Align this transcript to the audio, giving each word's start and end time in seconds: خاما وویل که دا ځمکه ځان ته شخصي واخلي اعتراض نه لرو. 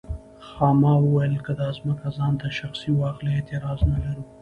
خاما 0.47 0.93
وویل 1.01 1.35
که 1.45 1.53
دا 1.59 1.67
ځمکه 1.77 2.07
ځان 2.17 2.33
ته 2.41 2.47
شخصي 2.59 2.89
واخلي 2.93 3.31
اعتراض 3.33 3.79
نه 3.91 3.97
لرو. 4.03 4.23